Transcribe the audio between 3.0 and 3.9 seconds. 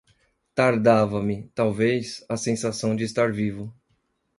estar vivo.